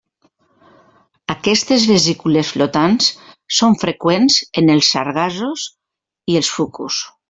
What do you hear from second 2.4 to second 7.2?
flotants són freqüents en els sargassos i els fucus.